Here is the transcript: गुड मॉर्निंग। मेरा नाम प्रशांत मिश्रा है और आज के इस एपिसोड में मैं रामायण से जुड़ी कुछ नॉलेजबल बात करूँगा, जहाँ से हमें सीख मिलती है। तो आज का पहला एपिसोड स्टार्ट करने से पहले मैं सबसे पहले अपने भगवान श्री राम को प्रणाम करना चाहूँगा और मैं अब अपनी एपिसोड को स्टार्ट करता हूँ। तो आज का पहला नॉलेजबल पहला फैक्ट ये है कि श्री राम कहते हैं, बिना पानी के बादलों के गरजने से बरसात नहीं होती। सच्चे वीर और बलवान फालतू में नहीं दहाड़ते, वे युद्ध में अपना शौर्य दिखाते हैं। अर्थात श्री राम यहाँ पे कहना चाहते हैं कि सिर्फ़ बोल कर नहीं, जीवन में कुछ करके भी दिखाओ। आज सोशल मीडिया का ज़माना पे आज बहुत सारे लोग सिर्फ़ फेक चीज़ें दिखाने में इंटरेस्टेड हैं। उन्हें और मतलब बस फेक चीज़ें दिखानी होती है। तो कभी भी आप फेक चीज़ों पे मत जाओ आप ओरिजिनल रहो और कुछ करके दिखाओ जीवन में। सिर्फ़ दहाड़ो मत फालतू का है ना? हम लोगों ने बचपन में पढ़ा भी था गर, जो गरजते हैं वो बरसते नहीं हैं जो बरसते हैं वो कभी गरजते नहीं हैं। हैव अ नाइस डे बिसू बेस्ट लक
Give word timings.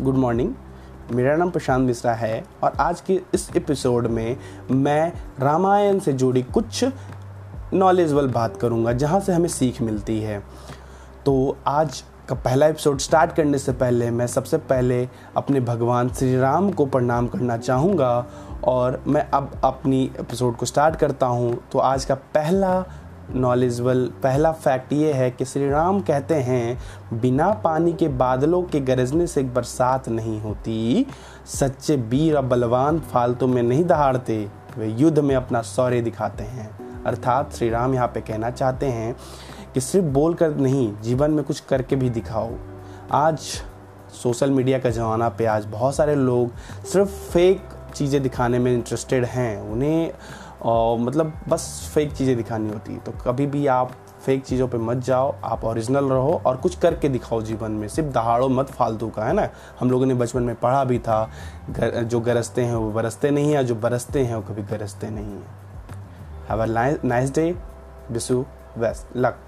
गुड 0.00 0.16
मॉर्निंग। 0.16 0.52
मेरा 1.12 1.36
नाम 1.36 1.50
प्रशांत 1.50 1.86
मिश्रा 1.86 2.12
है 2.12 2.44
और 2.62 2.72
आज 2.80 3.00
के 3.00 3.20
इस 3.34 3.48
एपिसोड 3.56 4.06
में 4.06 4.36
मैं 4.70 5.12
रामायण 5.40 5.98
से 5.98 6.12
जुड़ी 6.12 6.42
कुछ 6.42 6.84
नॉलेजबल 7.74 8.28
बात 8.28 8.56
करूँगा, 8.56 8.92
जहाँ 8.92 9.20
से 9.20 9.32
हमें 9.32 9.48
सीख 9.48 9.80
मिलती 9.82 10.20
है। 10.20 10.38
तो 11.26 11.56
आज 11.66 12.02
का 12.28 12.34
पहला 12.34 12.66
एपिसोड 12.66 12.98
स्टार्ट 12.98 13.32
करने 13.32 13.58
से 13.58 13.72
पहले 13.72 14.10
मैं 14.10 14.26
सबसे 14.26 14.56
पहले 14.56 15.08
अपने 15.36 15.60
भगवान 15.60 16.08
श्री 16.08 16.36
राम 16.36 16.70
को 16.70 16.86
प्रणाम 16.86 17.26
करना 17.26 17.56
चाहूँगा 17.56 18.26
और 18.64 19.02
मैं 19.06 19.28
अब 19.30 19.60
अपनी 19.64 20.02
एपिसोड 20.20 20.56
को 20.56 20.66
स्टार्ट 20.66 20.96
करता 20.96 21.26
हूँ। 21.26 21.56
तो 21.72 21.78
आज 21.78 22.04
का 22.04 22.14
पहला 22.14 22.84
नॉलेजबल 23.34 24.04
पहला 24.22 24.50
फैक्ट 24.52 24.92
ये 24.92 25.12
है 25.12 25.30
कि 25.30 25.44
श्री 25.44 25.68
राम 25.70 26.00
कहते 26.00 26.34
हैं, 26.34 26.78
बिना 27.20 27.50
पानी 27.54 27.92
के 27.92 28.08
बादलों 28.08 28.62
के 28.62 28.80
गरजने 28.80 29.26
से 29.26 29.42
बरसात 29.42 30.08
नहीं 30.08 30.40
होती। 30.40 31.06
सच्चे 31.46 31.96
वीर 31.96 32.36
और 32.36 32.44
बलवान 32.44 32.98
फालतू 33.00 33.46
में 33.46 33.62
नहीं 33.62 33.84
दहाड़ते, 33.84 34.48
वे 34.78 34.88
युद्ध 34.88 35.18
में 35.18 35.34
अपना 35.36 35.62
शौर्य 35.62 36.00
दिखाते 36.00 36.44
हैं। 36.44 36.68
अर्थात 37.04 37.52
श्री 37.52 37.70
राम 37.70 37.94
यहाँ 37.94 38.08
पे 38.08 38.20
कहना 38.20 38.50
चाहते 38.50 38.86
हैं 38.86 39.16
कि 39.74 39.80
सिर्फ़ 39.80 40.06
बोल 40.06 40.34
कर 40.34 40.56
नहीं, 40.56 40.92
जीवन 41.02 41.30
में 41.30 41.44
कुछ 41.44 41.60
करके 41.60 41.96
भी 41.96 42.10
दिखाओ। 42.10 42.50
आज 43.12 43.38
सोशल 44.22 44.50
मीडिया 44.50 44.78
का 44.78 44.90
ज़माना 44.90 45.28
पे 45.28 45.44
आज 45.46 45.64
बहुत 45.64 45.94
सारे 45.94 46.14
लोग 46.14 46.52
सिर्फ़ 46.84 47.08
फेक 47.08 47.62
चीज़ें 47.94 48.22
दिखाने 48.22 48.58
में 48.58 48.72
इंटरेस्टेड 48.74 49.24
हैं। 49.24 49.60
उन्हें 49.62 50.12
और 50.62 50.98
मतलब 50.98 51.32
बस 51.48 51.90
फेक 51.94 52.12
चीज़ें 52.12 52.36
दिखानी 52.36 52.70
होती 52.70 52.92
है। 52.92 52.98
तो 52.98 53.12
कभी 53.24 53.46
भी 53.46 53.66
आप 53.66 53.92
फेक 54.24 54.44
चीज़ों 54.44 54.66
पे 54.68 54.78
मत 54.78 54.96
जाओ 54.96 55.34
आप 55.44 55.64
ओरिजिनल 55.64 56.04
रहो 56.04 56.40
और 56.46 56.56
कुछ 56.56 56.78
करके 56.78 57.08
दिखाओ 57.08 57.40
जीवन 57.42 57.70
में। 57.70 57.86
सिर्फ़ 57.88 58.10
दहाड़ो 58.10 58.48
मत 58.48 58.70
फालतू 58.70 59.08
का 59.08 59.24
है 59.24 59.32
ना? 59.32 59.48
हम 59.80 59.90
लोगों 59.90 60.06
ने 60.06 60.14
बचपन 60.14 60.42
में 60.42 60.54
पढ़ा 60.54 60.84
भी 60.84 60.98
था 60.98 61.22
गर, 61.70 62.02
जो 62.02 62.20
गरजते 62.20 62.62
हैं 62.62 62.74
वो 62.74 62.90
बरसते 62.92 63.30
नहीं 63.30 63.52
हैं 63.52 63.66
जो 63.66 63.74
बरसते 63.76 64.24
हैं 64.24 64.34
वो 64.34 64.42
कभी 64.42 64.62
गरजते 64.68 65.10
नहीं 65.10 65.24
हैं। 65.24 65.58
हैव 66.50 66.62
अ 66.62 66.66
नाइस 67.04 67.34
डे 67.34 67.52
बिसू 68.12 68.44
बेस्ट 68.78 69.16
लक 69.16 69.38